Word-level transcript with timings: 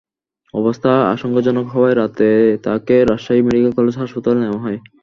অবস্থা 0.53 0.91
আশঙ্কাজনক 1.13 1.65
হওয়ায় 1.73 1.97
রাতেই 1.97 2.45
তাঁকে 2.65 2.95
রাজশাহী 3.01 3.41
মেডিকেল 3.43 3.71
কলেজ 3.77 3.95
হাসপাতালে 3.97 4.39
নেওয়া 4.41 4.63
হয়। 4.63 4.77